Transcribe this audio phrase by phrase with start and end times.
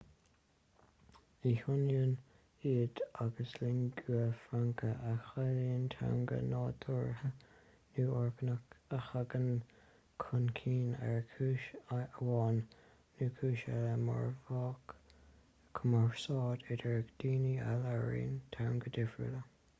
[1.41, 2.13] ní hionann
[2.69, 7.29] iad agus lingua franca a chiallaíonn teanga nádúrtha
[7.97, 9.45] nó orgánach a thagann
[10.25, 11.67] chun cinn ar chúis
[11.99, 12.57] amháin
[13.21, 14.95] nó cúis eile mar mhodh
[15.81, 19.45] cumarsáide idir dhaoine a labhraíonn teangacha difriúla